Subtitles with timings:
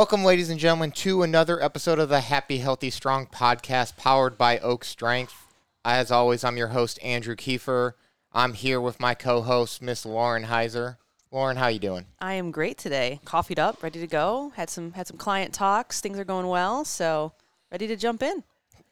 [0.00, 4.58] Welcome, ladies and gentlemen, to another episode of the Happy, Healthy, Strong podcast powered by
[4.60, 5.46] Oak Strength.
[5.84, 7.92] As always, I'm your host, Andrew Kiefer.
[8.32, 10.96] I'm here with my co-host, Miss Lauren Heiser.
[11.30, 12.06] Lauren, how you doing?
[12.18, 13.20] I am great today.
[13.26, 14.52] Coffeeed up, ready to go.
[14.56, 16.00] Had some had some client talks.
[16.00, 17.34] Things are going well, so
[17.70, 18.42] ready to jump in.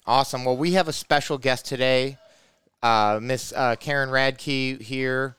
[0.05, 0.45] Awesome.
[0.45, 2.19] Well, we have a special guest today,
[2.83, 5.39] uh, Miss uh, Karen Radke here.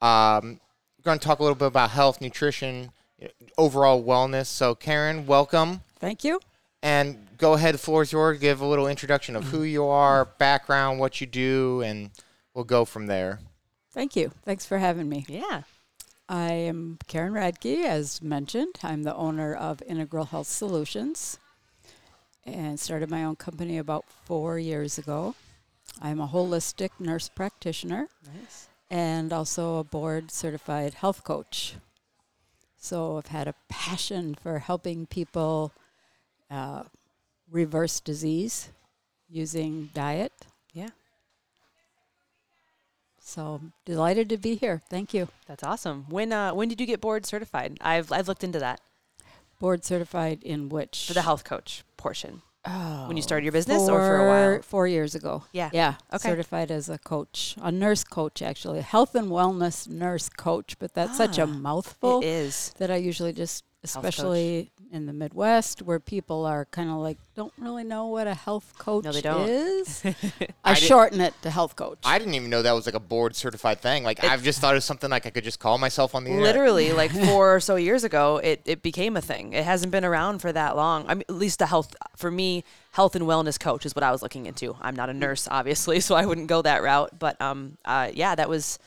[0.00, 0.60] Um,
[0.96, 2.92] we're going to talk a little bit about health, nutrition,
[3.56, 4.46] overall wellness.
[4.46, 5.80] So, Karen, welcome.
[5.98, 6.40] Thank you.
[6.82, 8.38] And go ahead, the floor is yours.
[8.38, 12.10] Give a little introduction of who you are, background, what you do, and
[12.54, 13.40] we'll go from there.
[13.92, 14.30] Thank you.
[14.44, 15.24] Thanks for having me.
[15.28, 15.62] Yeah.
[16.28, 18.76] I am Karen Radke, as mentioned.
[18.82, 21.38] I'm the owner of Integral Health Solutions
[22.44, 25.34] and started my own company about four years ago.
[26.00, 28.68] I'm a holistic nurse practitioner Nice.
[28.90, 31.74] and also a board certified health coach.
[32.78, 35.72] So I've had a passion for helping people
[36.50, 36.84] uh,
[37.50, 38.70] reverse disease
[39.28, 40.32] using diet.
[40.72, 40.90] Yeah.
[43.20, 44.80] So delighted to be here.
[44.88, 45.28] Thank you.
[45.46, 46.06] That's awesome.
[46.08, 47.76] When uh when did you get board certified?
[47.82, 48.80] I've I've looked into that
[49.60, 51.06] Board certified in which?
[51.06, 52.42] for the health coach portion.
[52.70, 54.62] Oh, When you started your business or for a while?
[54.62, 55.44] Four years ago.
[55.52, 55.70] Yeah.
[55.72, 55.94] Yeah.
[56.12, 56.28] Okay.
[56.28, 60.78] Certified as a coach, a nurse coach, actually, a health and wellness nurse coach.
[60.78, 62.72] But that's such Ah, a mouthful It is.
[62.78, 63.64] that I usually just.
[63.84, 68.34] Especially in the Midwest, where people are kind of like, don't really know what a
[68.34, 69.48] health coach they don't.
[69.48, 70.02] is.
[70.64, 71.98] I I, shorten it to health coach.
[72.04, 74.02] I didn't even know that was like a board certified thing.
[74.02, 76.30] Like I've just thought it was something like I could just call myself on the
[76.30, 76.40] air.
[76.40, 79.52] Literally, like four or so years ago, it, it became a thing.
[79.52, 81.04] It hasn't been around for that long.
[81.06, 84.10] I mean, at least the health, for me, health and wellness coach is what I
[84.10, 84.76] was looking into.
[84.80, 87.18] I'm not a nurse, obviously, so I wouldn't go that route.
[87.18, 88.78] But um, uh, yeah, that was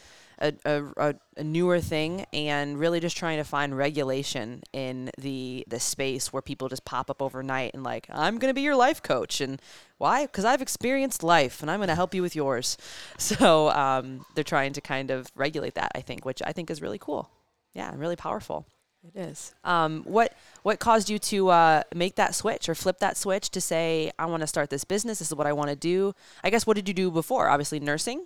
[0.41, 5.63] a, a, a, a newer thing and really just trying to find regulation in the,
[5.67, 8.75] the space where people just pop up overnight and like, I'm going to be your
[8.75, 9.39] life coach.
[9.39, 9.61] And
[9.97, 10.25] why?
[10.25, 12.77] Because I've experienced life and I'm going to help you with yours.
[13.17, 16.81] So um, they're trying to kind of regulate that, I think, which I think is
[16.81, 17.29] really cool.
[17.73, 18.65] Yeah, really powerful.
[19.03, 19.53] it is.
[19.63, 23.61] Um, what what caused you to uh, make that switch or flip that switch to
[23.61, 25.19] say I want to start this business?
[25.19, 26.13] This is what I want to do.
[26.43, 27.47] I guess what did you do before?
[27.49, 28.25] Obviously nursing,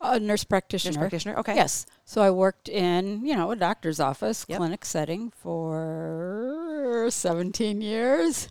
[0.00, 0.92] A nurse practitioner.
[0.92, 1.36] nurse practitioner.
[1.38, 1.54] Okay.
[1.56, 1.84] Yes.
[2.04, 4.58] So I worked in, you know, a doctor's office, Yep.
[4.58, 8.48] clinic setting for 17 years.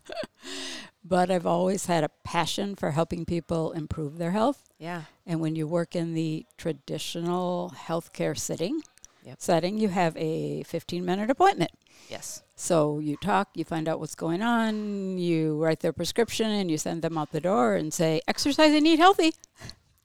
[1.04, 4.68] but I've always had a passion for helping people improve their health.
[4.78, 5.02] Yeah.
[5.26, 8.82] And when you work in the traditional healthcare setting,
[9.24, 9.36] Yep.
[9.40, 11.70] setting, you have a 15 minute appointment.
[12.10, 12.42] Yes.
[12.56, 16.78] So you talk, you find out what's going on, you write their prescription, and you
[16.78, 19.32] send them out the door and say, exercise and eat healthy.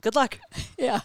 [0.04, 0.40] Good luck.
[0.78, 1.00] Yeah.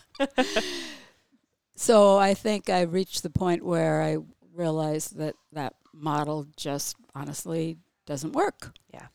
[1.77, 4.19] so I think I reached the point where I
[4.53, 8.73] realized that that model just honestly doesn't work.
[8.93, 9.07] Yeah.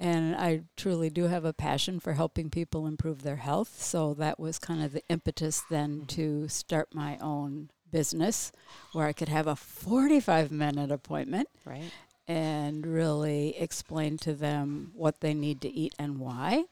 [0.00, 3.82] And I truly do have a passion for helping people improve their health.
[3.82, 6.06] So that was kind of the impetus then mm-hmm.
[6.06, 8.50] to start my own business
[8.92, 11.90] where I could have a 45 minute appointment Right.
[12.26, 16.64] and really explain to them what they need to eat and why,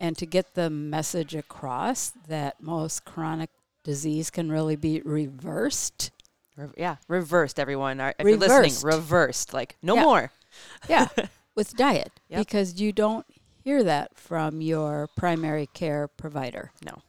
[0.00, 3.50] and to get the message across that most chronic
[3.84, 6.10] disease can really be reversed.
[6.56, 6.96] Re- yeah.
[7.08, 8.00] Reversed, everyone.
[8.00, 8.50] Are- If Reversed.
[8.50, 9.52] you're listening, reversed.
[9.54, 10.02] Like no Yeah.
[10.02, 10.32] more.
[10.88, 11.08] Yeah,
[11.56, 12.38] with diet, Yep.
[12.38, 13.26] because you don't
[13.62, 16.70] hear that from your primary care provider.
[16.84, 17.02] No.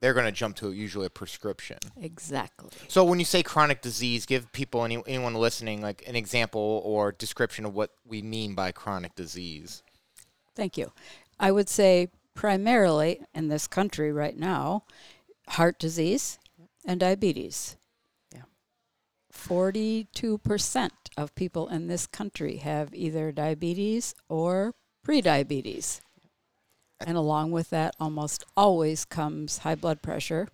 [0.00, 1.78] They're going to jump to usually a prescription.
[1.98, 2.68] Exactly.
[2.88, 7.12] So when you say chronic disease, give people any, anyone listening like an example or
[7.12, 9.82] description of what we mean by chronic disease.
[10.54, 10.92] Thank you.
[11.38, 14.84] I would say primarily in this country right now,
[15.48, 16.38] heart disease
[16.84, 17.76] and diabetes.
[18.34, 18.42] Yeah.
[19.32, 24.74] 42% of people in this country have either diabetes or
[25.06, 26.00] prediabetes.
[27.06, 30.48] And along with that, almost always comes high blood pressure.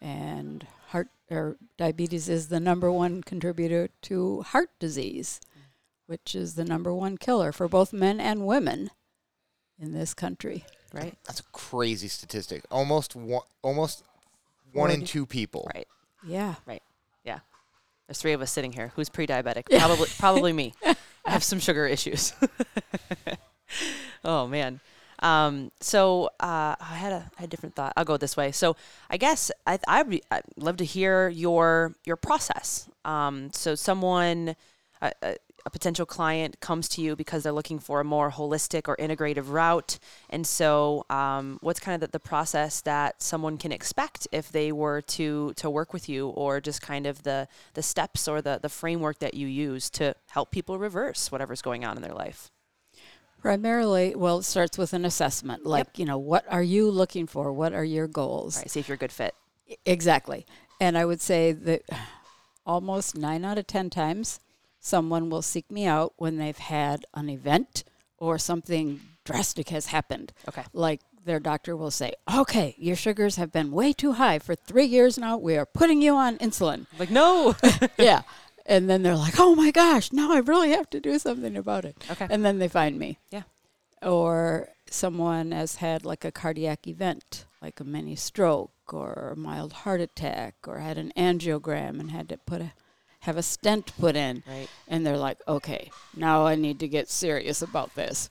[0.00, 5.62] And heart or diabetes is the number one contributor to heart disease, mm.
[6.06, 8.90] which is the number one killer for both men and women
[9.82, 10.64] in this country.
[10.94, 11.14] Right.
[11.24, 12.62] That's a crazy statistic.
[12.70, 14.04] Almost one, almost
[14.72, 15.70] one in two people.
[15.74, 15.88] Right.
[16.26, 16.54] Yeah.
[16.66, 16.82] Right.
[17.24, 17.40] Yeah.
[18.06, 18.92] There's three of us sitting here.
[18.94, 19.64] Who's pre-diabetic?
[19.78, 20.74] Probably, probably me.
[20.84, 22.32] I have some sugar issues.
[24.24, 24.80] oh man.
[25.20, 27.92] Um, so uh, I had a, I had a different thought.
[27.96, 28.50] I'll go this way.
[28.50, 28.76] So
[29.08, 32.88] I guess I I'd, be, I'd love to hear your your process.
[33.04, 34.56] Um, so someone,
[35.00, 38.88] uh, uh, a potential client comes to you because they're looking for a more holistic
[38.88, 39.98] or integrative route.
[40.30, 44.72] And so, um, what's kind of the, the process that someone can expect if they
[44.72, 48.58] were to to work with you, or just kind of the the steps or the
[48.60, 52.50] the framework that you use to help people reverse whatever's going on in their life?
[53.40, 55.66] Primarily, well, it starts with an assessment.
[55.66, 57.52] Like, you know, what are you looking for?
[57.52, 58.56] What are your goals?
[58.56, 58.70] Right.
[58.70, 59.34] See if you're a good fit.
[59.84, 60.46] Exactly.
[60.80, 61.82] And I would say that
[62.66, 64.38] almost nine out of 10 times,
[64.82, 67.84] someone will seek me out when they've had an event
[68.18, 70.32] or something drastic has happened.
[70.48, 70.64] Okay.
[70.74, 74.84] Like their doctor will say, okay, your sugars have been way too high for three
[74.84, 75.38] years now.
[75.38, 76.86] We are putting you on insulin.
[76.98, 77.54] Like no.
[77.96, 78.22] yeah.
[78.66, 81.84] And then they're like, oh my gosh, now I really have to do something about
[81.84, 81.96] it.
[82.10, 82.26] Okay.
[82.28, 83.18] And then they find me.
[83.30, 83.42] Yeah.
[84.02, 89.72] Or someone has had like a cardiac event, like a mini stroke or a mild
[89.72, 92.72] heart attack, or had an angiogram and had to put a
[93.22, 94.42] have a stent put in.
[94.46, 94.68] right.
[94.88, 98.30] And they're like, okay, now I need to get serious about this.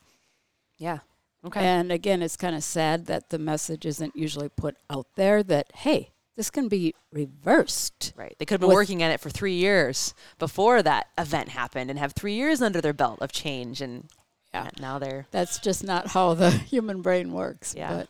[0.78, 1.00] Yeah.
[1.46, 1.60] Okay.
[1.66, 5.68] And again, it's kind of sad that the message isn't usually put out there that,
[5.76, 8.14] hey, this can be reversed.
[8.16, 8.36] Right.
[8.38, 11.98] They could have been working at it for three years before that event happened and
[12.00, 13.82] have three years under their belt of change.
[13.82, 14.08] And
[14.54, 14.70] Yeah.
[14.80, 15.28] now they're.
[15.32, 17.74] That's just not how the human brain works.
[17.76, 17.90] Yeah.
[17.96, 18.08] But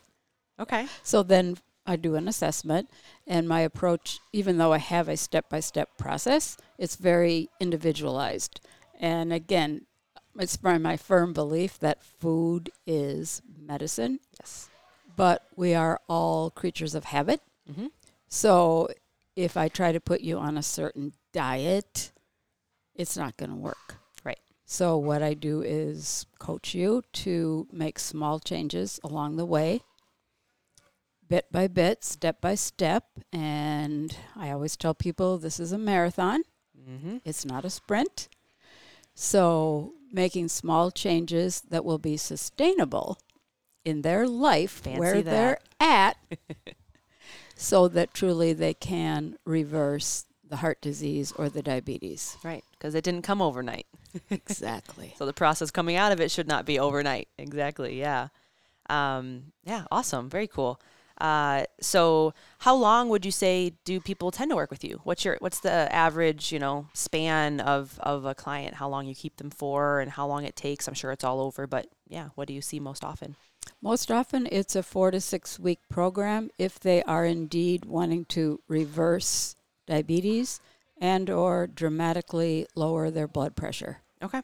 [0.60, 0.86] Okay.
[1.02, 2.88] So then I do an assessment,
[3.26, 8.60] and my approach, even though I have a step by step process, it's very individualized.
[8.98, 9.86] And again,
[10.36, 14.68] it's my, my firm belief that food is medicine, Yes.
[15.16, 17.40] but we are all creatures of habit.
[17.70, 17.86] Mm-hmm.
[18.28, 18.88] So
[19.36, 22.10] if I try to put you on a certain diet,
[22.96, 23.98] it's not going to work.
[24.24, 24.40] Right.
[24.64, 29.82] So what I do is coach you to make small changes along the way,
[31.28, 33.04] bit by bit, step by step.
[33.32, 36.42] And I always tell people this is a marathon,
[36.88, 37.18] Mm-hmm.
[37.24, 38.28] it's not a sprint.
[39.14, 43.18] So making small changes that will be sustainable
[43.84, 45.24] in their life Fancy where that.
[45.24, 46.16] they're at
[47.56, 52.36] so that truly they can reverse the heart disease or the diabetes.
[52.44, 52.64] Right.
[52.72, 53.86] Because it didn't come overnight.
[54.30, 55.14] Exactly.
[55.16, 57.28] So the process coming out of it should not be overnight.
[57.38, 57.98] Exactly.
[57.98, 58.28] Yeah.
[58.90, 59.84] Um, yeah.
[59.90, 60.28] Awesome.
[60.28, 60.78] Very cool.
[61.22, 65.00] Uh, so how long would you say do people tend to work with you?
[65.04, 68.74] What's your what's the average you know span of of a client?
[68.74, 70.88] How long you keep them for, and how long it takes?
[70.88, 73.36] I'm sure it's all over, but yeah, what do you see most often?
[73.80, 78.60] Most often, it's a four to six week program if they are indeed wanting to
[78.66, 79.54] reverse
[79.86, 80.60] diabetes
[81.00, 83.98] and or dramatically lower their blood pressure.
[84.20, 84.42] Okay.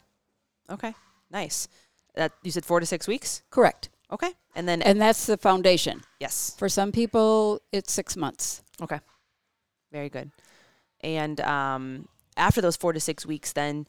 [0.71, 0.95] Okay.
[1.29, 1.67] Nice.
[2.15, 3.43] That you said four to six weeks.
[3.51, 3.89] Correct.
[4.11, 4.31] Okay.
[4.55, 6.03] And then And that's the foundation.
[6.21, 6.55] yes.
[6.59, 8.63] For some people, it's six months.
[8.81, 9.01] Okay.
[9.93, 10.31] Very good.
[11.01, 13.87] And um, after those four to six weeks, then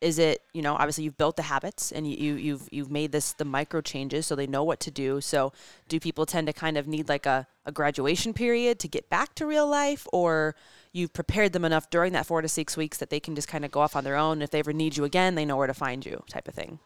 [0.00, 3.10] is it you know obviously you've built the habits and you, you you've you've made
[3.10, 5.20] this the micro changes so they know what to do.
[5.20, 5.52] So
[5.88, 9.34] do people tend to kind of need like a, a graduation period to get back
[9.36, 10.54] to real life, or
[10.92, 13.64] you've prepared them enough during that four to six weeks that they can just kind
[13.64, 14.42] of go off on their own.
[14.42, 16.80] If they ever need you again, they know where to find you, type of thing.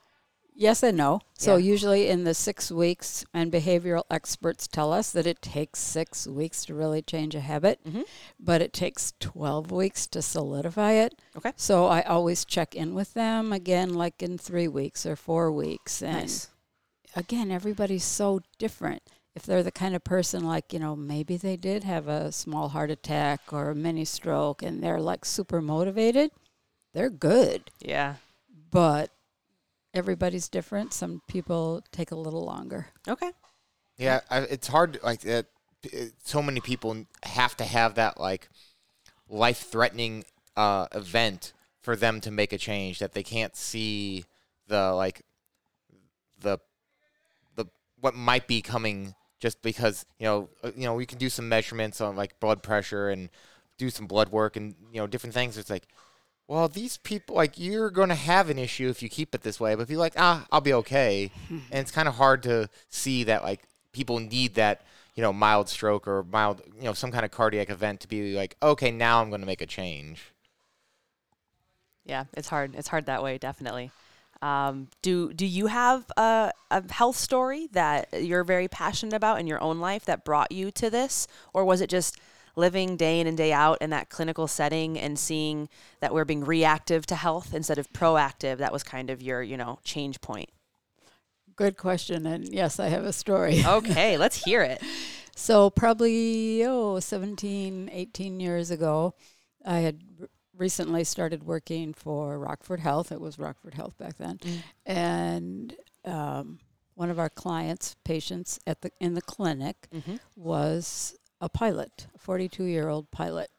[0.61, 1.21] Yes and no.
[1.39, 1.71] So Yeah.
[1.71, 6.65] usually in the six weeks, and behavioral experts tell us that it takes six weeks
[6.65, 8.05] to really change a habit, Mhm.
[8.41, 11.15] but it takes 12 weeks to solidify it.
[11.37, 11.53] Okay.
[11.57, 16.03] So I always check in with them again, like in three weeks or four weeks.
[16.03, 16.49] And Nice.
[17.15, 19.03] again, everybody's so different.
[19.37, 22.71] If they're the kind of person like, you know, maybe they did have a small
[22.71, 26.33] heart attack or a mini stroke and they're like super motivated,
[26.95, 27.71] they're good.
[27.79, 28.17] Yeah.
[28.73, 29.13] But
[29.99, 30.95] everybody's different.
[30.95, 32.87] Some people take a little longer.
[33.07, 33.31] Okay.
[33.99, 34.99] Yeah, I, it's hard.
[35.03, 35.47] Like that,
[35.83, 38.49] it- so many people have to have that like
[39.29, 40.25] life-threatening
[40.57, 41.53] uh, event
[41.83, 42.99] for them to make a change.
[43.01, 44.25] That they can't see
[44.69, 45.23] the like
[46.41, 46.59] the
[47.57, 47.67] the
[48.01, 51.49] what might be coming just because you know uh, you know we can do some
[51.49, 53.29] measurements on like blood pressure and
[53.79, 55.59] do some blood work and you know different things.
[55.59, 55.87] It's like.
[56.49, 59.61] Well, these people like you're going to have an issue if you keep it this
[59.61, 62.71] way, but if you're like, ah, I'll be okay, and it's kind of hard to
[62.89, 63.61] see that like
[63.93, 64.81] people need that
[65.15, 68.35] you know mild stroke or mild you know some kind of cardiac event to be
[68.35, 70.33] like, okay, now I'm going to make a change.
[72.07, 72.75] Yeah, it's hard.
[72.75, 73.91] It's hard that way, definitely.
[74.41, 79.47] Um, do do you have a, a health story that you're very passionate about in
[79.47, 82.19] your own life that brought you to this, or was it just
[82.59, 85.69] living day in and day out in that clinical setting and seeing
[86.01, 88.59] that we're being reactive to health instead of proactive?
[88.59, 90.51] That was kind of your you know change point.
[91.57, 92.27] Good question.
[92.27, 93.63] And yes, I have a story.
[93.65, 94.81] Okay, let's hear it.
[95.35, 99.15] So, probably, oh, 17, 18 years ago,
[99.65, 100.01] I had
[100.57, 103.13] recently started working for Rockford Health.
[103.13, 104.63] It was Rockford Health back then, Mm.
[104.87, 106.59] and um,
[106.95, 110.17] one of our clients, patients at the in the clinic, Mm-hmm.
[110.37, 113.51] was a pilot, a 42 year old pilot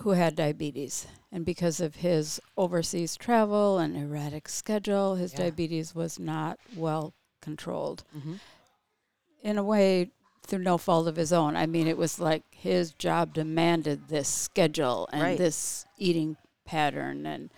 [0.00, 1.06] who had diabetes.
[1.32, 5.38] And because of his overseas travel and erratic schedule, his Yeah.
[5.40, 8.04] diabetes was not well controlled.
[8.16, 8.34] Mm-hmm.
[9.42, 10.10] In a way,
[10.42, 11.54] through no fault of his own.
[11.54, 15.38] I mean, it was like his job demanded this schedule and Right.
[15.38, 17.24] this eating pattern.
[17.26, 17.50] And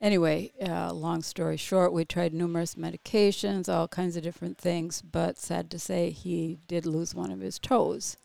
[0.00, 5.38] anyway, uh, long story short, we tried numerous medications, all kinds of different things, but
[5.38, 8.16] sad to say, he did lose one of his toes.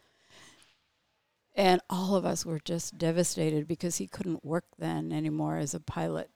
[1.55, 5.79] And all of us were just devastated because he couldn't work then anymore as a
[5.79, 6.31] pilot.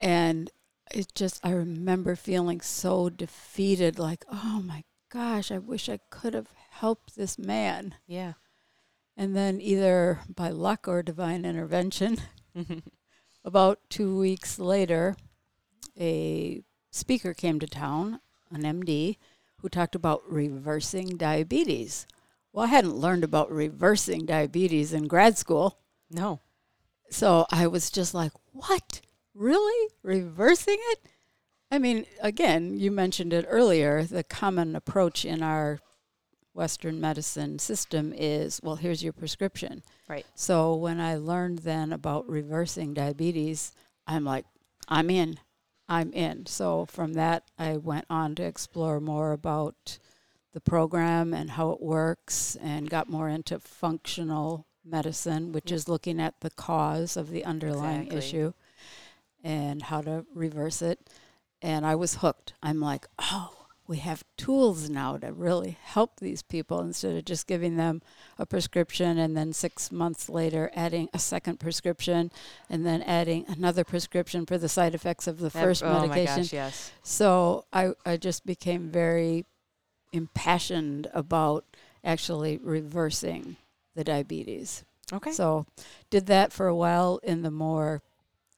[0.00, 0.50] And
[0.92, 6.34] it just, I remember feeling so defeated like, oh my gosh, I wish I could
[6.34, 7.94] have helped this man.
[8.06, 8.34] Yeah.
[9.16, 12.18] And then, either by luck or divine intervention,
[13.48, 15.16] about two weeks later,
[15.98, 19.16] a speaker came to town, an MD,
[19.56, 22.06] who talked about reversing diabetes.
[22.52, 25.78] Well, I hadn't learned about reversing diabetes in grad school.
[26.10, 26.40] no.
[27.10, 29.00] So I was just like, what?
[29.34, 29.94] Really?
[30.02, 30.98] Reversing it?
[31.70, 34.02] I mean, again, you mentioned it earlier.
[34.02, 35.80] The common approach in our
[36.58, 39.82] Western medicine system is well, here's your prescription.
[40.08, 40.26] Right.
[40.34, 43.72] So when I learned then about reversing diabetes,
[44.08, 44.44] I'm like,
[44.88, 45.38] I'm in.
[45.88, 46.46] I'm in.
[46.46, 49.98] So from that, I went on to explore more about
[50.52, 56.20] the program and how it works and got more into functional medicine, which is looking
[56.20, 58.18] at the cause of the underlying Exactly.
[58.18, 58.52] issue
[59.44, 60.98] and how to reverse it.
[61.62, 62.54] And I was hooked.
[62.62, 63.57] I'm like, oh,
[63.88, 68.02] we have tools now to really help these people instead of just giving them
[68.38, 72.30] a prescription and then six months later adding a second prescription
[72.68, 76.34] and then adding another prescription for the side effects of the That- first oh medication.
[76.36, 76.92] my gosh, yes.
[77.02, 79.46] So I, I just became very
[80.12, 81.64] impassioned about
[82.04, 83.56] actually reversing
[83.94, 84.84] the diabetes.
[85.12, 85.32] Okay.
[85.32, 85.64] So
[86.10, 88.02] did that for a while in the more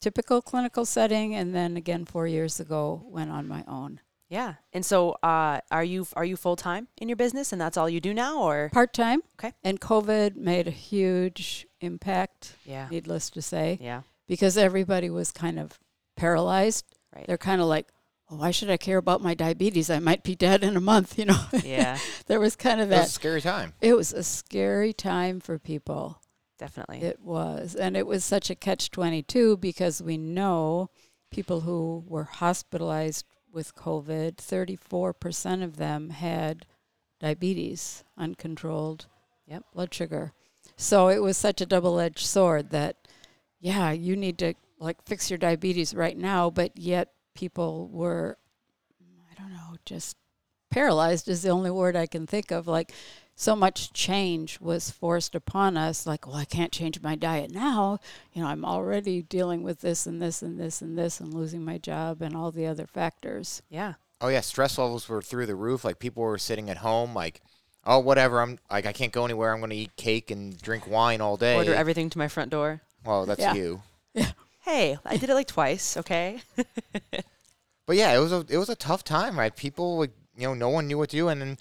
[0.01, 4.01] typical clinical setting and then again 4 years ago went on my own.
[4.31, 4.55] Yeah.
[4.73, 7.89] And so, uh, are you are you full time in your business, and that's all
[7.91, 8.71] you do now, or?
[8.73, 9.21] Part-time.
[9.35, 9.53] Okay.
[9.63, 12.89] And COVID made a huge impact, Yeah.
[12.91, 14.03] needless to say, Yeah.
[14.29, 15.79] because everybody was kind of
[16.17, 16.85] paralyzed.
[17.15, 17.27] Right.
[17.27, 17.89] They're kind of like,
[18.31, 19.91] oh, why should I care about my diabetes?
[19.91, 21.45] I might be dead in a month, you know.
[21.65, 21.99] Yeah.
[22.27, 23.73] there was kind of That was a scary time.
[23.81, 26.21] It was a scary time for people.
[26.59, 27.03] Definitely.
[27.03, 27.75] It was.
[27.75, 30.91] And it was such a catch 22 because we know
[31.31, 36.67] people who were hospitalized with COVID, 34% of them had
[37.19, 39.07] diabetes, uncontrolled
[39.47, 39.65] Yep.
[39.73, 40.33] blood sugar.
[40.77, 43.09] So it was such a double edged sword that,
[43.59, 48.39] yeah, you need to like fix your diabetes right now, but yet people were,
[49.31, 50.17] I don't know, just
[50.71, 52.69] paralyzed is the only word I can think of.
[52.69, 52.93] Like,
[53.41, 57.99] so much change was forced upon us like well i can't change my diet now
[58.33, 61.65] you know i'm already dealing with this and this and this and this and losing
[61.65, 63.95] my job and all the other factors yeah.
[64.21, 65.85] Oh yeah, stress levels were through the roof.
[65.85, 67.41] Like people were sitting at home, like,
[67.87, 68.43] oh whatever.
[68.43, 69.53] I'm like I can't go anywhere.
[69.53, 71.57] I'm going to eat cake and drink wine all day.
[71.57, 72.83] Order everything to my front door.
[73.05, 73.83] well, that's you.
[74.13, 74.33] Yeah.
[74.63, 75.97] Hey, I did it like twice.
[75.97, 76.41] Okay.
[77.87, 79.57] But yeah, it was a it was a tough time, right?
[79.57, 81.59] People like you know no one knew what to do, and then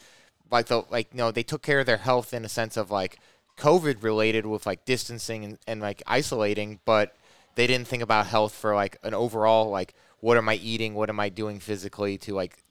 [0.52, 3.20] like the like know they took care of their health in a sense of like
[3.58, 7.16] COVID related with like distancing and, and like isolating, but
[7.56, 11.10] they didn't think about health for like an overall like what am I eating, what
[11.10, 12.64] am I doing physically to like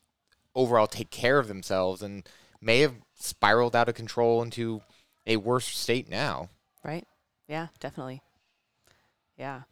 [0.54, 2.28] overall take care of themselves, and
[2.60, 4.82] may have spiraled out of control into
[5.26, 6.48] a worse state now.
[6.84, 7.06] Right.
[7.48, 7.68] Yeah.
[7.80, 8.22] Definitely.
[9.36, 9.62] Yeah.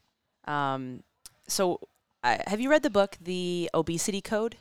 [0.47, 1.03] Um.
[1.49, 1.81] So,
[2.25, 4.57] uh, have you read the book, The Obesity Code?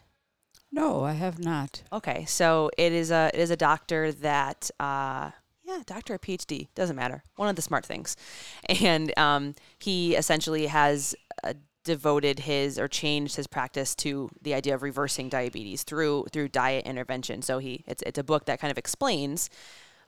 [0.75, 5.31] No i have not Okay, so it is a it is a doctor that uh,
[5.65, 7.23] yeah, doctor or PhD doesn't matter.
[7.37, 8.15] One of the smart things,
[8.81, 11.53] and um, he essentially has uh,
[11.83, 16.85] devoted his or changed his practice to the idea of reversing diabetes through through diet
[16.85, 17.41] intervention.
[17.41, 19.49] So he it's it's a book that kind of explains.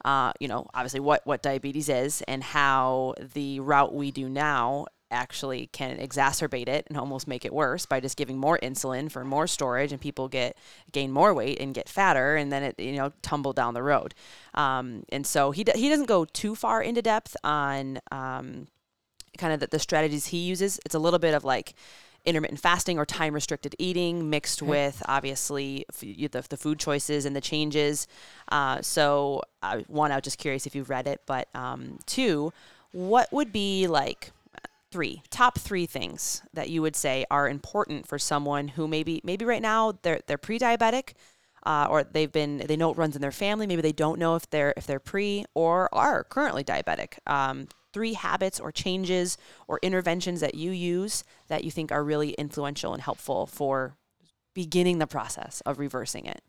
[0.06, 4.86] Uh, you know, obviously, what what diabetes is and how the route we do now
[5.12, 9.24] actually can exacerbate it and almost make it worse by just giving more insulin for
[9.24, 10.58] more storage and people get
[10.92, 14.14] gain more weight and get fatter and then it you know tumble down the road.
[14.54, 18.68] Um, and so he, d- he doesn't go too far into depth on um,
[19.38, 20.80] kind of the, the strategies he uses.
[20.86, 21.74] It's a little bit of like
[22.26, 24.70] intermittent fasting or time restricted eating mixed Okay.
[24.70, 28.08] with obviously f- the, the food choices and the changes.
[28.52, 32.52] Uh, so uh, one i was just curious if you've read it but um, two
[32.92, 34.32] what would be like
[34.92, 39.46] three top three things that you would say are important for someone who maybe maybe
[39.46, 41.14] right now they're they're pre-diabetic
[41.68, 43.68] uh, or they've been they know it runs in their family.
[43.68, 47.20] Maybe they don't know if they're if they're pre or are currently diabetic.
[47.28, 52.32] Um, three habits or changes or interventions that you use that you think are really
[52.32, 53.98] influential and helpful for
[54.54, 56.42] beginning the process of reversing it.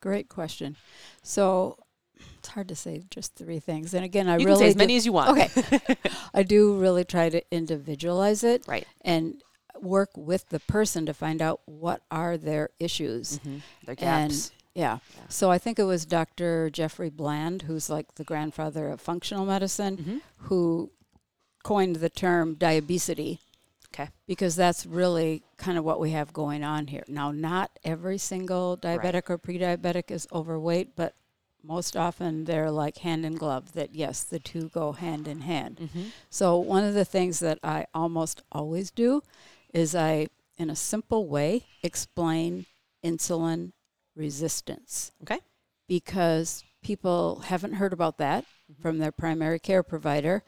[0.00, 0.76] Great question.
[1.22, 1.78] So
[2.38, 3.94] it's hard to say just three things.
[3.94, 5.96] And again, I you really can say as many as you want Okay.
[6.34, 9.42] I do really try to individualize it right and
[9.80, 13.38] work with the person to find out what are their issues.
[13.38, 13.58] mm-hmm.
[13.84, 14.98] their And gaps yeah.
[15.16, 15.22] Yeah.
[15.28, 16.68] So I think it was Dr.
[16.70, 20.20] Jeffrey Bland, who's like the grandfather of functional medicine, Mhm.
[20.48, 20.90] who
[21.64, 23.40] coined the term diabesity
[23.92, 27.02] okay because that's really kind of what we have going on here.
[27.08, 31.14] Now, not every single diabetic or pre-diabetic is overweight, but
[31.66, 35.78] most often they're like hand in glove that yes, the two go hand in hand.
[35.78, 36.08] mm-hmm.
[36.30, 39.22] So one of the things that I almost always do
[39.72, 42.66] is I in a simple way explain
[43.04, 43.72] insulin
[44.14, 45.38] resistance okay
[45.86, 48.44] because people haven't heard about that
[48.80, 50.42] from their primary care provider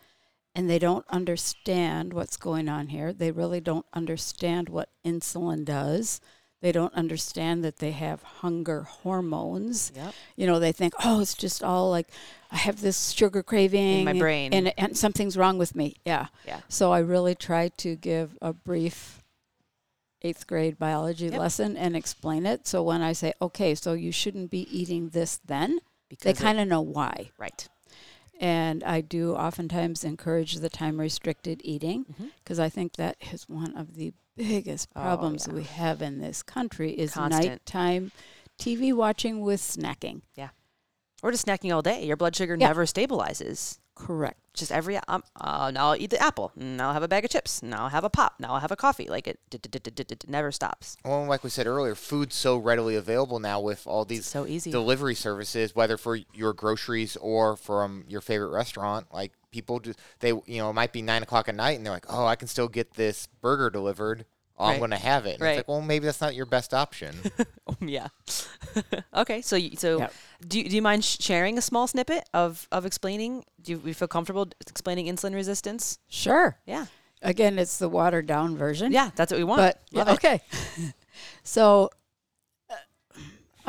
[0.55, 3.13] and they don't understand what's going on here.
[3.13, 6.21] They really don't understand what insulin does.
[6.61, 9.93] They don't understand that they have hunger hormones.
[9.95, 12.09] yep You know, they think, "Oh, it's just all like
[12.51, 14.53] I have this sugar craving in my and- brain.
[14.53, 16.27] and and something's wrong with me." Yeah.
[16.47, 19.23] yeah So I really try to give a brief
[20.23, 21.39] eighth grade biology Yep.
[21.39, 22.67] lesson and explain it.
[22.67, 26.59] So when I say, okay, so you shouldn't be eating this then, because they kind
[26.59, 27.31] of know why.
[27.39, 27.69] right
[28.41, 32.27] And I do oftentimes encourage the time restricted eating mm-hmm.
[32.43, 35.55] because I think that is one of the biggest Oh, problems yeah.
[35.55, 37.45] we have in this country is Constant.
[37.67, 38.13] nighttime
[38.59, 40.23] TV watching with snacking.
[40.35, 40.49] Yeah.
[41.23, 42.69] Or just snacking all day your blood sugar Yeah.
[42.69, 44.39] never stabilizes Correct.
[44.55, 46.53] just every um, uh, now I'll eat the apple.
[46.55, 47.63] Now I'll have a bag of chips.
[47.65, 48.35] Now I'll have a pop.
[48.39, 49.09] Now I'll have a coffee.
[49.09, 50.97] Like it d- d- d- d- d- d- never stops.
[51.05, 54.71] Well, like we said earlier, food's so readily available now with all these So easy.
[54.71, 59.09] delivery services, whether for your groceries or from your favorite restaurant.
[59.13, 61.93] Like people, do, they you know it might be nine o'clock at night, and they're
[61.93, 64.25] like, "Oh, I can still get this burger delivered.
[64.59, 64.73] Oh, Right.
[64.75, 65.51] I'm going to have it." And Right.
[65.51, 67.15] It's like, well, maybe that's not your best option.
[67.71, 68.09] Oh, yeah.
[69.15, 69.43] okay.
[69.43, 70.13] So you- so Yep.
[70.49, 73.45] do you, do you mind sharing a small snippet of of explaining?
[73.61, 75.99] Do you, you feel comfortable explaining insulin resistance?
[76.09, 76.57] Sure.
[76.67, 76.87] Yeah.
[77.21, 78.91] Again, it's the watered down version.
[78.93, 79.11] Yeah.
[79.17, 79.59] That's what we want.
[79.61, 80.17] but Love yeah, it.
[80.17, 80.41] okay.
[81.43, 81.91] so,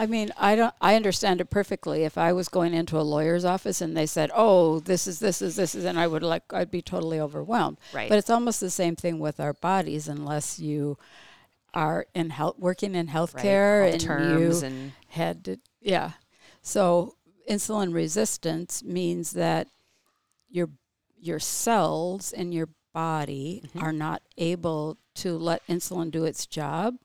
[0.01, 0.73] I mean, I don't.
[0.79, 2.03] I understand it perfectly.
[2.05, 5.41] If I was going into a lawyer's office and they said, "Oh, this is this
[5.41, 7.77] is this is," and I would like, I'd be totally overwhelmed.
[7.93, 8.07] Right.
[8.07, 10.97] But it's almost the same thing with our bodies, unless you
[11.73, 13.15] are in health, working in Right.
[13.15, 16.13] healthcare, the and terms you and had to, yeah.
[16.61, 17.15] So
[17.49, 19.67] insulin resistance means that
[20.49, 20.69] your
[21.19, 23.83] your cells in your body Mhm.
[23.83, 26.95] are not able to let insulin do its job.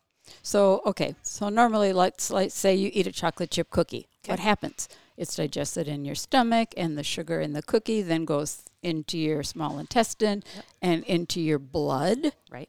[0.42, 4.08] So okay, so normally let's let's say you eat a chocolate chip cookie.
[4.26, 4.88] What happens?
[5.16, 9.42] It's digested in your stomach, and the sugar in the cookie then goes into your
[9.42, 10.64] small intestine Yep.
[10.82, 12.32] and into your blood.
[12.50, 12.68] right.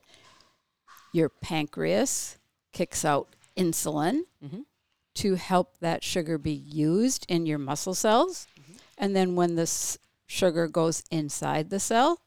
[1.13, 2.37] Your pancreas
[2.73, 4.61] kicks out insulin Mm-hmm.
[5.15, 8.47] to help that sugar be used in your muscle cells.
[8.97, 12.19] And then when this sugar goes inside the cell,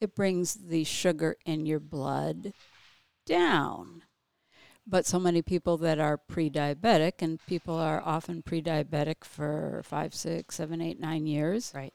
[0.00, 2.52] it brings the sugar in your blood
[3.26, 4.02] down.
[4.86, 9.82] But so many people that are pre diabetic, and people are often pre diabetic for
[9.84, 11.94] five, six, seven, eight, nine years, Right.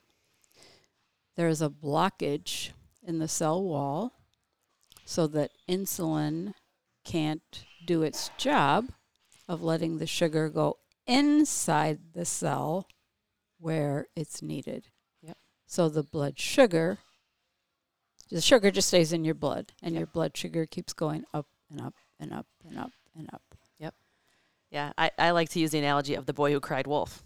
[1.36, 2.72] there's a blockage
[3.04, 4.14] in the cell wall
[5.06, 6.54] so that insulin
[7.04, 8.90] can't do its job
[9.48, 12.88] of letting the sugar go inside the cell
[13.60, 14.88] where it's needed.
[15.22, 15.38] Yep.
[15.66, 17.00] So the blood sugar,
[18.30, 20.00] the sugar just stays in your blood, and Yep.
[20.00, 23.42] your blood sugar keeps going up and up and up and up and up.
[23.80, 23.94] Yep.
[24.72, 27.24] Yeah, I, I like to use the analogy of the boy who cried wolf.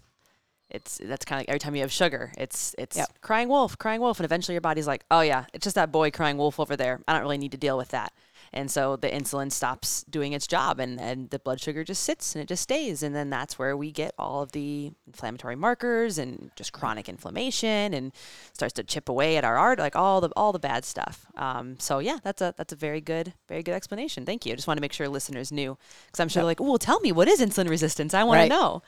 [0.70, 3.20] It's that's kind of like every time you have sugar, it's it's Yep.
[3.20, 6.10] crying wolf, crying wolf, and eventually your body's like, oh yeah, it's just that boy
[6.10, 7.00] crying wolf over there.
[7.06, 8.12] I don't really need to deal with that,
[8.52, 12.34] and so the insulin stops doing its job, and and the blood sugar just sits
[12.34, 16.18] and it just stays, and then that's where we get all of the inflammatory markers
[16.18, 18.12] and just chronic inflammation, and
[18.52, 21.26] starts to chip away at our art, like all the all the bad stuff.
[21.36, 24.24] Um, so yeah, that's a that's a very good very good explanation.
[24.26, 24.52] Thank you.
[24.52, 26.42] I just want to make sure listeners knew because I'm sure Yep.
[26.42, 28.14] they're like, well, tell me what is insulin resistance?
[28.14, 28.50] I want Right.
[28.50, 28.82] to know.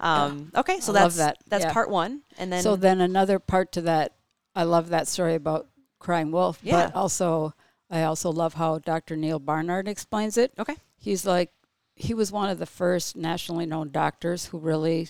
[0.00, 1.38] Um, Okay, so I that's that.
[1.48, 1.72] that's Yeah.
[1.72, 4.12] part one, and then so then another part to that,
[4.54, 5.66] I love that story about
[5.98, 6.86] crying wolf, Yeah.
[6.86, 7.52] but also
[7.90, 9.16] I also love how Dr.
[9.16, 10.52] Neal Barnard explains it.
[10.58, 10.76] Okay.
[10.96, 11.50] He's like
[11.94, 15.08] he was one of the first nationally known doctors who really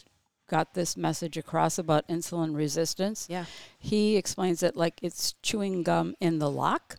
[0.48, 3.26] got this message across about insulin resistance.
[3.28, 3.44] Yeah.
[3.78, 6.96] He explains it like it's chewing gum in the lock.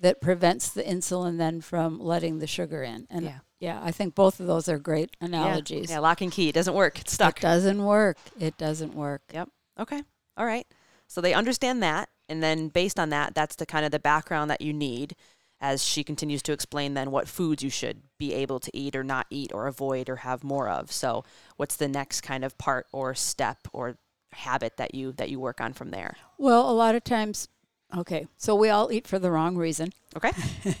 [0.00, 3.04] that prevents the insulin then from letting the sugar in.
[3.10, 3.38] And Yeah.
[3.58, 5.26] yeah, I think both of those are great Yeah.
[5.26, 5.90] analogies.
[5.90, 6.48] Yeah, lock and key.
[6.50, 7.00] It doesn't work.
[7.00, 7.38] It's stuck.
[7.38, 8.16] It doesn't work.
[8.38, 9.22] It doesn't work.
[9.34, 9.48] Yep.
[9.80, 10.00] Okay.
[10.36, 10.68] All right.
[11.08, 14.50] So they understand that, and then based on that, that's the kind of the background
[14.50, 15.14] that you need
[15.60, 19.02] as she continues to explain then what foods you should be able to eat or
[19.02, 20.92] not eat or avoid or have more of.
[20.92, 21.24] So
[21.56, 23.96] what's the next kind of part or step or
[24.32, 26.16] habit that you that you work on from there?
[26.36, 27.48] Well, a lot of times,
[27.96, 29.92] okay, so we all eat for the wrong reason.
[30.16, 30.32] Okay.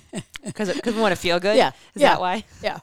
[0.44, 1.56] Because cuz we want to feel good.
[1.56, 2.10] Yeah, Is yeah.
[2.10, 2.44] that why?
[2.62, 2.78] Yeah.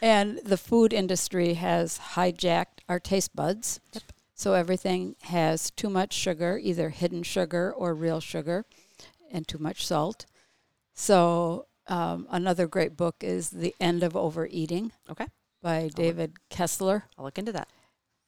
[0.00, 3.80] And the food industry has hijacked our taste buds.
[3.92, 4.02] Yep.
[4.36, 8.66] So everything has too much sugar, either hidden sugar or real sugar,
[9.32, 10.26] and too much salt.
[10.94, 15.26] So um, another great book is The End of Overeating Okay.
[15.62, 17.04] by David Kessler.
[17.18, 17.68] I'll look into that.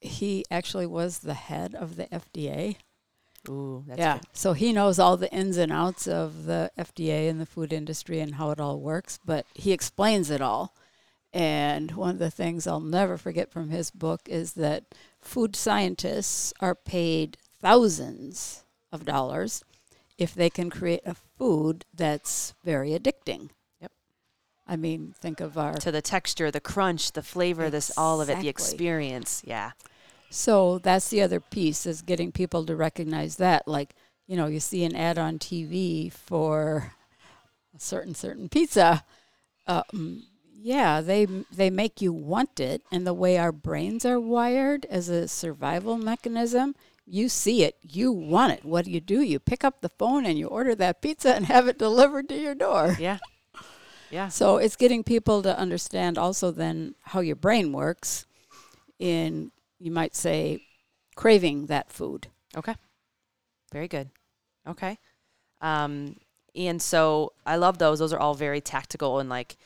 [0.01, 2.77] He actually was the head of the FDA.
[3.47, 4.15] Ooh, that's yeah.
[4.15, 4.27] good.
[4.33, 8.21] So he knows all the ins and outs of the FDA and the food industry
[8.21, 10.75] and how it all works, but he explains it all.
[11.35, 14.85] And one of the things I'll never forget from his book is that
[15.29, 19.63] food scientists are paid thousands of dollars
[20.17, 23.51] if they can create a food that's very addicting.
[23.81, 23.93] Yep.
[24.67, 28.31] I mean, think of our To the texture, the crunch, the flavor, this all of
[28.31, 29.43] it, the experience.
[29.45, 29.73] Yeah.
[30.31, 33.69] So that's the other piece is getting people to recognize that.
[33.69, 33.95] Like,
[34.27, 36.93] you know, you see an ad on TV for
[37.77, 39.05] a certain certain pizza.
[39.67, 40.25] Um,
[40.61, 45.09] yeah, they they make you want it, and the way our brains are wired as
[45.09, 46.75] a survival mechanism,
[47.07, 48.65] you see it, you want it.
[48.65, 49.23] What do you do?
[49.23, 52.37] You pick up the phone and you order that pizza and have it delivered to
[52.37, 52.97] your door.
[52.99, 53.19] Yeah.
[54.11, 54.29] Yeah.
[54.29, 58.27] So it's getting people to understand also then how your brain works
[58.99, 60.63] in, you might say,
[61.15, 62.29] craving that food.
[62.57, 62.75] Okay.
[63.71, 64.09] Very good.
[64.67, 64.99] Okay.
[65.61, 66.17] Um,
[66.55, 67.99] and so I love those.
[67.99, 69.57] Those are all very tactical and like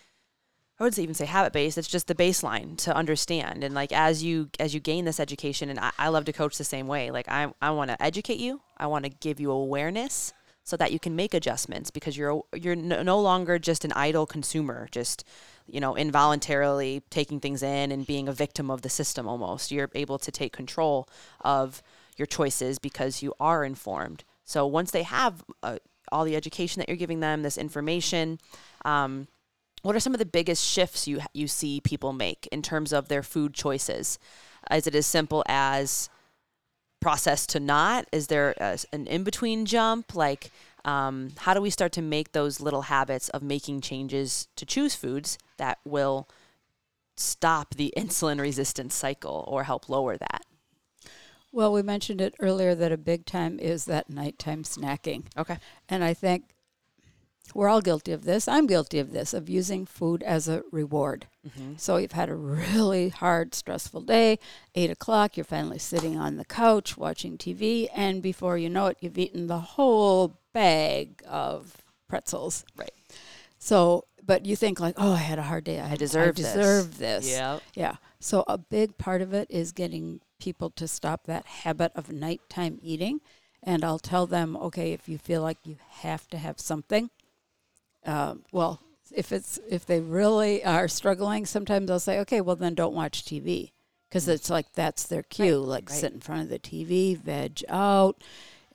[0.83, 1.79] I would even say habit based.
[1.79, 3.62] It's just the baseline to understand.
[3.62, 6.59] And like as you as you gain this education, and I, I love to coach
[6.59, 7.12] the same way.
[7.12, 8.62] Like I I want to educate you.
[8.77, 10.33] I want to give you awareness
[10.64, 14.27] so that you can make adjustments because you're you're no, no longer just an idle
[14.27, 15.23] consumer, just
[15.68, 19.71] you know involuntarily taking things in and being a victim of the system almost.
[19.71, 21.09] You're able to take control
[21.42, 21.81] of
[22.16, 24.25] your choices because you are informed.
[24.45, 25.79] So once they have uh,
[26.11, 28.40] all the education that you're giving them, this information,
[28.85, 29.29] um,
[29.83, 33.09] what are some of the biggest shifts you you see people make in terms of
[33.09, 34.18] their food choices?
[34.71, 36.09] Is it as simple as
[37.01, 38.07] process to not?
[38.12, 40.14] Is there a, an in between jump?
[40.14, 40.51] Like,
[40.85, 44.95] um, how do we start to make those little habits of making changes to choose
[44.95, 46.29] foods that will
[47.16, 50.45] stop the insulin resistance cycle or help lower that?
[51.51, 55.25] Well, we mentioned it earlier that a big time is that nighttime snacking.
[55.37, 55.59] Okay.
[55.88, 56.55] And I think
[57.55, 58.48] we're all guilty of this.
[58.48, 61.26] I'm guilty of this, of using food as a reward.
[61.46, 61.74] Mm-hmm.
[61.76, 64.38] So you've had a really hard, stressful day.
[64.74, 68.98] Eight o'clock, you're finally sitting on the couch watching TV, and before you know it,
[69.00, 72.64] you've eaten the whole bag of pretzels.
[72.76, 72.92] Right.
[73.59, 75.81] So, but you think like, oh, I had a hard day.
[75.81, 77.31] I, deserve I this." deserve this.
[77.31, 77.59] Yeah.
[77.74, 77.96] Yeah.
[78.18, 82.78] So a big part of it is getting people to stop that habit of nighttime
[82.83, 83.20] eating.
[83.62, 87.11] And I'll tell them, okay, if you feel like you have to have something,
[88.06, 88.80] um, well,
[89.14, 93.24] if it's if they really are struggling, sometimes I'll say, okay, well then don't watch
[93.24, 93.72] TV
[94.08, 95.58] because it's like that's their cue.
[95.58, 95.98] like right.
[95.98, 98.22] sit in front of the TV, veg out,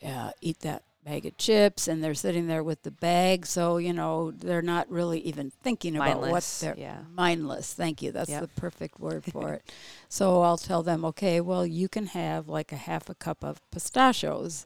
[0.06, 3.94] uh, eat that bag of chips, and they're sitting there with the bag, so you
[3.94, 6.98] know they're not really even thinking about what Mindless, they're yeah.
[7.14, 7.74] mindless.
[7.74, 8.12] Thank you.
[8.12, 8.42] That's Yep.
[8.42, 9.72] the perfect word for it.
[10.10, 13.62] So I'll tell them, okay, well you can have like a half a cup of
[13.72, 14.66] pistachios,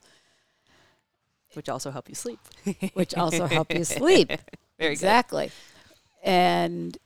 [1.54, 2.40] Which also help you sleep.
[2.94, 4.32] which also help you sleep.
[4.80, 5.52] Very exactly.
[6.24, 6.98] And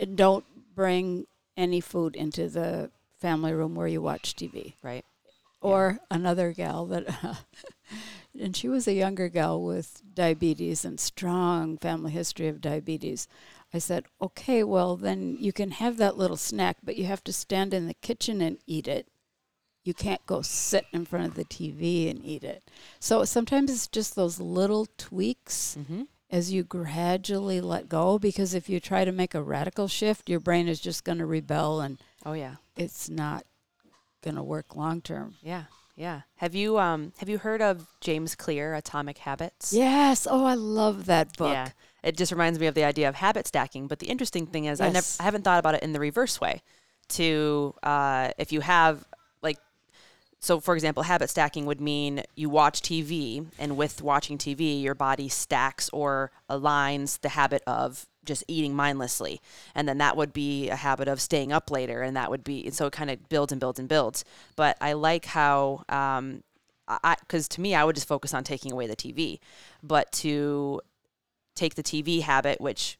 [0.00, 4.74] uh, don't bring any food into the family room where you watch TV.
[4.82, 5.04] Right.
[5.60, 7.06] Or another gal that,
[8.40, 13.28] and she was a younger gal with diabetes and strong family history of diabetes.
[13.72, 17.32] I said, okay, well, then you can have that little snack, but you have to
[17.32, 19.06] stand in the kitchen and eat it.
[19.84, 22.62] You can't go sit in front of the TV and eat it.
[23.00, 26.02] So sometimes it's just those little tweaks Mm-hmm.
[26.30, 30.40] as you gradually let go because if you try to make a radical shift, your
[30.40, 32.56] brain is just going to rebel and Oh yeah.
[32.76, 33.44] it's not
[34.22, 35.34] going to work long term.
[35.42, 35.64] Yeah.
[35.96, 36.22] Yeah.
[36.36, 39.72] Have you um have you heard of James Clear Atomic Habits?
[39.72, 40.26] Yes.
[40.30, 41.52] Oh, I love that book.
[41.52, 41.68] Yeah.
[42.02, 43.88] It just reminds me of the idea of habit stacking.
[43.88, 46.40] But the interesting thing is, I never, I haven't thought about it in the reverse
[46.40, 46.62] way.
[47.10, 49.04] To uh, if you have
[50.42, 54.96] so for example, habit stacking would mean you watch TV, and with watching TV, your
[54.96, 59.40] body stacks or aligns the habit of just eating mindlessly,
[59.72, 62.68] and then that would be a habit of staying up later, and that would be
[62.70, 64.24] so it kind of builds and builds and builds.
[64.56, 65.84] But I like how.
[65.88, 66.42] Um,
[66.88, 69.38] I, because to me, I would just focus on taking away the TV,
[69.84, 70.80] but to
[71.54, 72.98] take the TV habit, which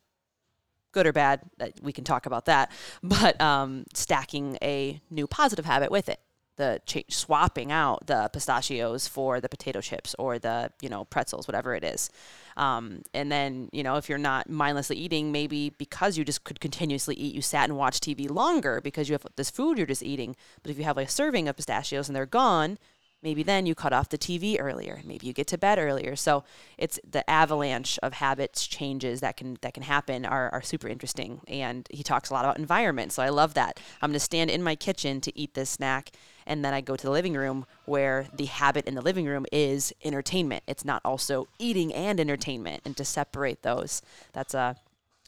[0.92, 1.40] good or bad,
[1.82, 2.70] we can talk about that,
[3.02, 6.20] but um, stacking a new positive habit with it
[6.56, 11.48] the change, swapping out the pistachios for the potato chips or the you know pretzels,
[11.48, 12.10] whatever it is.
[12.56, 16.60] Um, and then you know if you're not mindlessly eating, maybe because you just could
[16.60, 20.02] continuously eat, you sat and watched TV longer because you have this food you're just
[20.02, 20.36] eating.
[20.62, 22.78] But if you have a serving of pistachios and they're gone,
[23.22, 25.00] maybe then you cut off the TV earlier.
[25.04, 26.16] Maybe you get to bed earlier.
[26.16, 26.44] So
[26.76, 31.40] it's the avalanche of habits changes that can that can happen are, are super interesting.
[31.46, 33.12] And he talks a lot about environment.
[33.12, 33.80] So I love that.
[34.00, 36.10] I'm going to stand in my kitchen to eat this snack,
[36.46, 39.46] and then I go to the living room where the habit in the living room
[39.52, 40.64] is entertainment.
[40.66, 44.76] It's not also eating and entertainment, and to separate those, that's a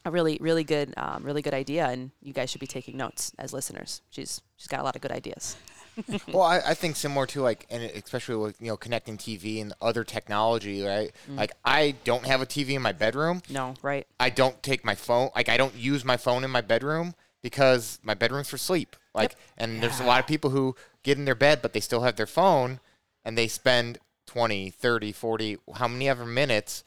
[0.06, 3.32] a really really good um, really good idea and you guys should be taking notes
[3.38, 5.56] as listeners she's she's got a lot of good ideas
[6.32, 9.72] well, I, I think similar to like, and especially with you know connecting TV and
[9.80, 11.12] other technology, right?
[11.30, 11.36] Mm.
[11.36, 13.42] Like, I don't have a TV in my bedroom.
[13.48, 14.06] No, right.
[14.18, 15.30] I don't take my phone.
[15.34, 18.96] Like, I don't use my phone in my bedroom because my bedroom's for sleep.
[19.14, 19.40] Like, yep.
[19.58, 19.80] and yeah.
[19.82, 22.26] there's a lot of people who get in their bed, but they still have their
[22.26, 22.80] phone,
[23.24, 26.82] and they spend 20, 30, 40, how many ever minutes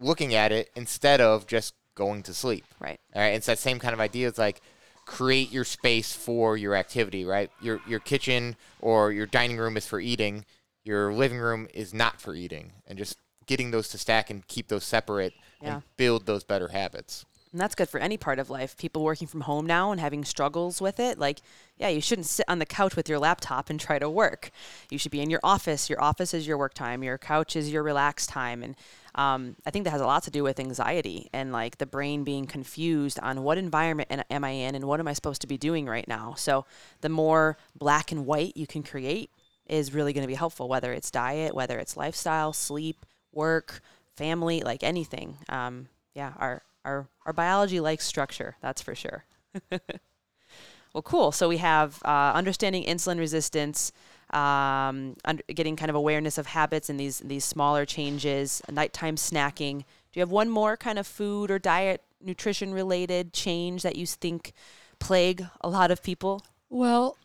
[0.00, 2.64] looking at it instead of just going to sleep.
[2.78, 3.00] Right.
[3.14, 3.34] All right.
[3.34, 4.28] It's that same kind of idea.
[4.28, 4.60] It's like
[5.08, 7.50] create your space for your activity, right?
[7.62, 10.44] Your your kitchen or your dining room is for eating.
[10.84, 13.16] Your living room is not for eating, and just
[13.46, 15.74] getting those to stack and keep those separate yeah.
[15.74, 17.24] and build those better habits.
[17.52, 18.76] And that's good for any part of life.
[18.76, 21.18] People working from home now and having struggles with it.
[21.18, 21.40] Like,
[21.78, 24.50] yeah, you shouldn't sit on the couch with your laptop and try to work.
[24.90, 25.88] You should be in your office.
[25.88, 27.02] Your office is your work time.
[27.02, 28.62] Your couch is your relaxed time.
[28.62, 28.76] And
[29.14, 32.24] um, I think that has a lot to do with anxiety and like the brain
[32.24, 35.58] being confused on what environment am I in and what am I supposed to be
[35.58, 36.34] doing right now.
[36.36, 36.64] So
[37.00, 39.30] the more black and white you can create
[39.66, 43.80] is really going to be helpful, whether it's diet, whether it's lifestyle, sleep, work,
[44.16, 45.36] family, like anything.
[45.48, 48.56] Um, yeah, our our our biology likes structure.
[48.60, 49.24] That's for sure.
[49.70, 51.32] well, cool.
[51.32, 53.92] So we have uh, understanding insulin resistance
[54.30, 59.78] um, under, getting kind of awareness of habits and these these smaller changes, nighttime snacking.
[59.78, 64.06] Do you have one more kind of food or diet nutrition related change that you
[64.06, 64.52] think
[64.98, 66.44] plague a lot of people?
[66.68, 67.16] Well,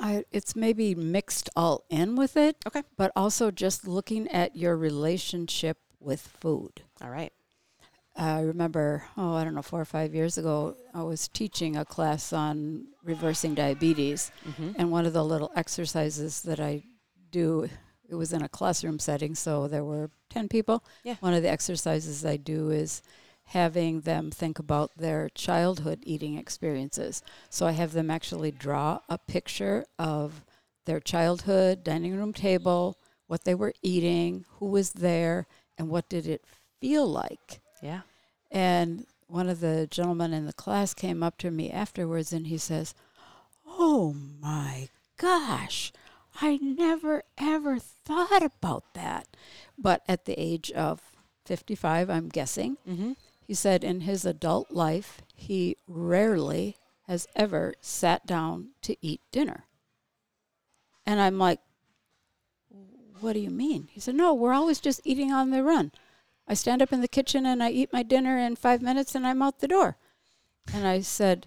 [0.00, 2.56] I, it's maybe mixed all in with it.
[2.66, 2.82] Okay.
[2.96, 6.82] But also just looking at your relationship with food.
[7.02, 7.32] All right.
[8.16, 11.84] I remember, oh, I don't know, four or five years ago, I was teaching a
[11.84, 14.30] class on reversing diabetes.
[14.48, 14.72] Mm-hmm.
[14.76, 16.84] And one of the little exercises that I
[17.32, 17.68] do,
[18.08, 20.84] it was in a classroom setting, so there were 10 people.
[21.02, 21.16] Yeah.
[21.20, 23.02] One of the exercises I do is
[23.46, 27.22] having them think about their childhood eating experiences.
[27.50, 30.44] So I have them actually draw a picture of
[30.86, 32.96] their childhood dining room table,
[33.26, 35.46] what they were eating, who was there,
[35.76, 36.44] and what did it
[36.80, 38.00] feel like yeah.
[38.50, 42.56] And one of the gentlemen in the class came up to me afterwards and he
[42.56, 42.94] says,
[43.66, 45.92] Oh my gosh,
[46.40, 49.28] I never ever thought about that.
[49.76, 51.02] But at the age of
[51.44, 53.12] 55, I'm guessing, mm-hmm.
[53.46, 59.64] he said in his adult life, he rarely has ever sat down to eat dinner.
[61.04, 61.60] And I'm like,
[63.20, 63.88] What do you mean?
[63.90, 65.92] He said, No, we're always just eating on the run.
[66.46, 69.26] I stand up in the kitchen and I eat my dinner in five minutes and
[69.26, 69.96] I'm out the door.
[70.72, 71.46] And I said,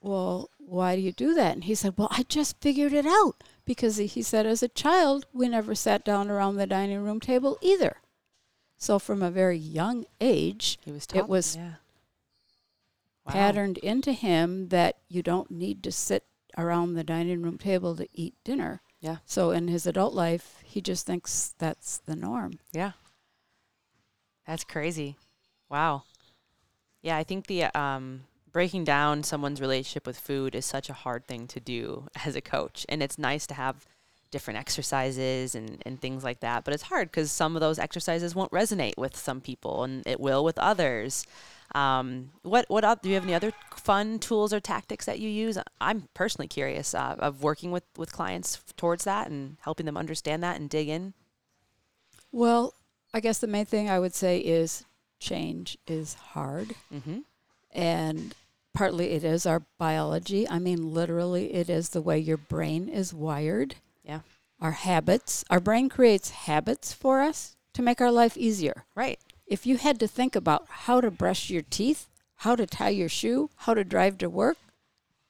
[0.00, 1.54] Well, why do you do that?
[1.54, 3.42] And he said, Well, I just figured it out.
[3.64, 7.58] Because he said, as a child, we never sat down around the dining room table
[7.62, 7.98] either.
[8.76, 11.74] So from a very young age, was it was yeah.
[13.24, 13.32] wow.
[13.32, 16.24] patterned into him that you don't need to sit
[16.58, 18.82] around the dining room table to eat dinner.
[19.00, 19.18] Yeah.
[19.24, 22.58] So in his adult life, he just thinks that's the norm.
[22.72, 22.92] Yeah.
[24.46, 25.16] That's crazy.
[25.68, 26.02] Wow.
[27.00, 31.26] Yeah, I think the um, breaking down someone's relationship with food is such a hard
[31.26, 32.84] thing to do as a coach.
[32.88, 33.86] And it's nice to have
[34.30, 36.64] different exercises and, and things like that.
[36.64, 40.18] But it's hard because some of those exercises won't resonate with some people and it
[40.18, 41.26] will with others.
[41.74, 43.02] Um, what what up?
[43.02, 45.56] Do you have any other fun tools or tactics that you use?
[45.80, 50.42] I'm personally curious uh, of working with with clients towards that and helping them understand
[50.42, 51.14] that and dig in.
[52.30, 52.74] Well,
[53.14, 54.84] I guess the main thing I would say is
[55.18, 56.74] change is hard.
[56.92, 57.20] Mm-hmm.
[57.72, 58.34] And
[58.74, 60.48] partly it is our biology.
[60.48, 63.76] I mean, literally, it is the way your brain is wired.
[64.04, 64.20] Yeah.
[64.60, 65.44] Our habits.
[65.50, 68.84] Our brain creates habits for us to make our life easier.
[68.94, 69.18] Right.
[69.46, 73.08] If you had to think about how to brush your teeth, how to tie your
[73.08, 74.56] shoe, how to drive to work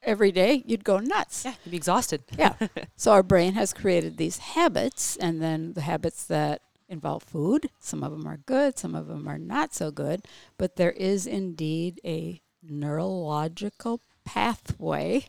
[0.01, 1.45] every day, you'd go nuts.
[1.45, 1.53] Yeah.
[1.63, 2.23] You'd be exhausted.
[2.37, 2.55] Yeah.
[2.95, 6.61] so our brain has created these habits, and then the habits that
[6.93, 10.25] involve food, some of them are good, some of them are not so good,
[10.57, 15.25] but there is indeed a neurological pathway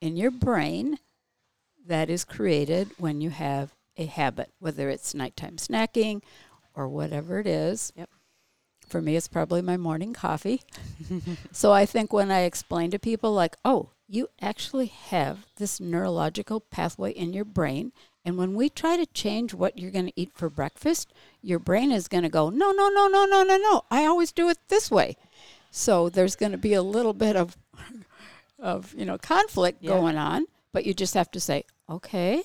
[0.00, 0.98] in your brain
[1.86, 6.22] that is created when you have a habit, whether it's nighttime snacking
[6.74, 7.92] or whatever it is.
[7.96, 8.10] Yep.
[8.88, 10.62] For me, it's probably my morning coffee.
[11.52, 16.60] so I think when I explain to people, like, oh, you actually have this neurological
[16.60, 17.92] pathway in your brain.
[18.26, 21.12] And when we try to change what you're going to eat for breakfast,
[21.42, 23.82] your brain is going to go, no, no, no, no, no, no, no.
[23.88, 25.16] I always do it this way.
[25.70, 27.56] So there's going to be a little bit of,
[28.58, 29.90] of you know, conflict Yeah.
[29.90, 30.46] going on.
[30.72, 32.42] But you just have to say, okay,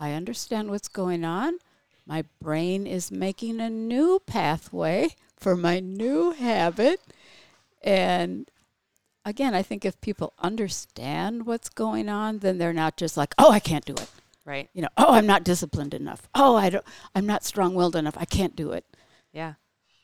[0.00, 1.58] I understand what's going on.
[2.04, 7.00] My brain is making a new pathway for my new habit.
[7.80, 8.50] And
[9.24, 13.50] again, I think if people understand what's going on, then they're not just like, "Oh,
[13.52, 14.08] I can't do it."
[14.46, 14.70] Right.
[14.72, 18.16] You know, "Oh, I'm not disciplined enough." "Oh, I don't I'm not strong-willed enough.
[18.16, 18.86] I can't do it."
[19.32, 19.54] Yeah.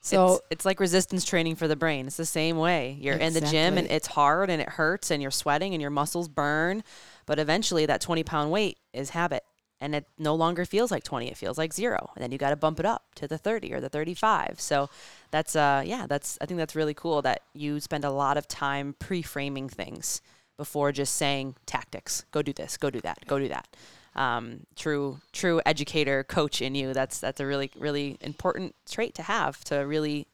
[0.05, 2.09] So it's, it's like resistance training for the brain.
[2.09, 2.98] It's the same way.
[3.00, 5.92] You're in the gym and it's hard and it hurts and you're sweating and your
[5.92, 6.83] muscles burn,
[7.24, 9.44] but eventually that 20 pound weight is habit
[9.81, 11.28] and it no longer feels like 20.
[11.28, 12.11] It feels like zero.
[12.16, 14.61] And then you got to bump it up to the 30 or the 35.
[14.61, 14.90] So
[15.31, 18.48] that's, uh, yeah, that's, I think that's really cool that you spend a lot of
[18.48, 20.20] time pre framing things
[20.57, 22.24] before just saying tactics.
[22.33, 23.68] Go do this, go do that, go do that.
[24.14, 26.92] Um, true, true educator, coach in you.
[26.92, 30.27] That's that's a really, really important trait to have to really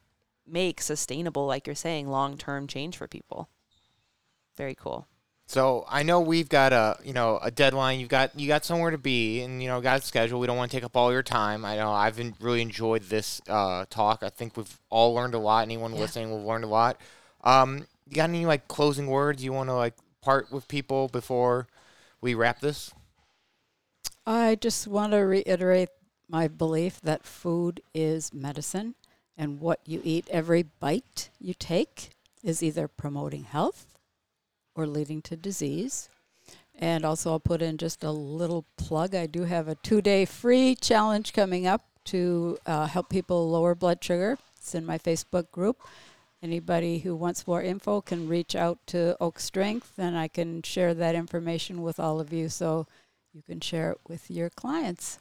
[0.47, 3.49] make sustainable, like you're saying, long term change for people.
[4.57, 5.07] Very cool.
[5.47, 8.01] So I know we've got a you know a deadline.
[8.01, 10.41] You've got you got somewhere to be, and you know got a schedule.
[10.41, 11.65] We don't want to take up all your time.
[11.65, 14.23] I know I've really enjoyed this uh, talk.
[14.23, 15.63] I think we've all learned a lot.
[15.63, 16.01] Anyone Yeah.
[16.01, 17.01] listening will learn a lot.
[17.45, 21.67] Um, you got any like closing words you want to like part with people before
[22.21, 22.93] we wrap this?
[24.29, 25.89] I just want to reiterate
[26.29, 28.95] my belief that food is medicine,
[29.39, 32.11] and what you eat, every bite you take,
[32.45, 33.87] is either promoting health
[34.75, 36.11] or leading to disease.
[36.79, 39.15] And also, I'll put in just a little plug.
[39.15, 43.75] I do have a two day free challenge coming up to uh, help people lower
[43.75, 44.37] blood sugar.
[44.59, 45.81] It's in my Facebook group.
[46.43, 50.93] Anybody who wants more info can reach out to Oak Strength, and I can share
[50.93, 52.51] that information with all of you.
[52.51, 52.87] So
[53.33, 55.19] you can share it with your clients.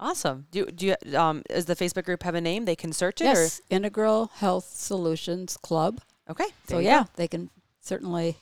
[0.00, 0.46] Awesome.
[0.50, 3.24] Do do you, um does the Facebook group have a name they can search it?
[3.24, 6.00] Yes, Integral Health Solutions Club.
[6.28, 6.46] Okay.
[6.68, 7.08] So yeah, go.
[7.16, 8.36] they can certainly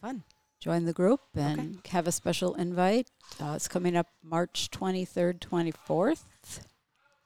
[0.00, 0.24] Fun.
[0.60, 3.08] join the group and have a special invite.
[3.40, 6.24] Uh, it's coming up March 23rd, 24th.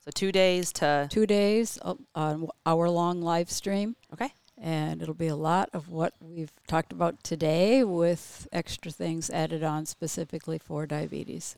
[0.04, 3.96] So two days to Two days, uh, an hour long live stream.
[4.12, 4.32] okay.
[4.56, 9.64] And it'll be a lot of what we've talked about today with extra things added
[9.64, 11.56] on specifically for diabetes.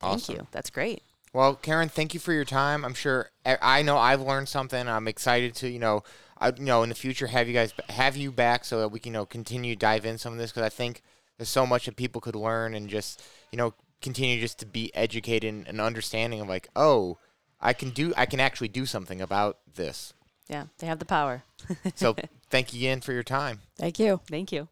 [0.00, 0.46] Thank you.
[0.50, 1.02] That's great.
[1.32, 2.84] Well, Karen, thank you for your time.
[2.84, 4.88] I'm sure I I know I've learned something.
[4.88, 6.02] I'm excited to you know,
[6.38, 9.00] I, you know, in the future have you guys have you back so that we
[9.00, 11.02] can you know continue to dive in some of this because I think
[11.36, 14.94] there's so much that people could learn and just you know continue just to be
[14.94, 17.18] educated and, and understanding of like oh
[17.60, 20.14] I can do I can actually do something about this.
[20.48, 21.42] Yeah, they have the power.
[21.94, 22.16] So
[22.50, 23.60] thank you again for your time.
[23.76, 24.20] Thank you.
[24.28, 24.68] Thank you.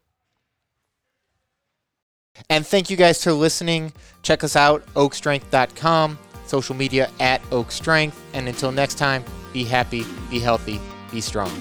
[2.49, 3.93] And thank you guys for listening.
[4.21, 8.15] Check us out, oakstrength.com, social media at oakstrength.
[8.33, 10.79] And until next time, be happy, be healthy,
[11.11, 11.51] be strong.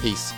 [0.00, 0.32] Peace.